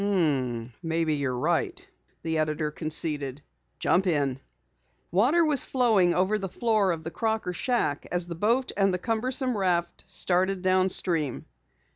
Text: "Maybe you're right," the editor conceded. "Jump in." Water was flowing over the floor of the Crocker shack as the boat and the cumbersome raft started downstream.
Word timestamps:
"Maybe 0.81 1.13
you're 1.13 1.37
right," 1.37 1.87
the 2.23 2.39
editor 2.39 2.71
conceded. 2.71 3.43
"Jump 3.77 4.07
in." 4.07 4.39
Water 5.11 5.45
was 5.45 5.67
flowing 5.67 6.15
over 6.15 6.39
the 6.39 6.49
floor 6.49 6.91
of 6.91 7.03
the 7.03 7.11
Crocker 7.11 7.53
shack 7.53 8.07
as 8.11 8.25
the 8.25 8.33
boat 8.33 8.71
and 8.75 8.91
the 8.91 8.97
cumbersome 8.97 9.55
raft 9.55 10.03
started 10.07 10.63
downstream. 10.63 11.45